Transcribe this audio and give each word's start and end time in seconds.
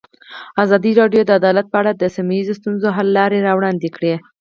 ازادي 0.63 0.91
راډیو 1.01 1.21
د 1.25 1.31
عدالت 1.39 1.65
په 1.69 1.77
اړه 1.81 1.91
د 1.93 2.03
سیمه 2.15 2.33
ییزو 2.37 2.53
ستونزو 2.59 2.87
حل 2.95 3.07
لارې 3.17 3.45
راوړاندې 3.47 3.89
کړې. 3.95 4.13